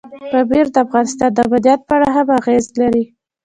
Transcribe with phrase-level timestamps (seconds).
[0.31, 3.03] پامیر د افغانستان د امنیت په اړه هم اغېز لري.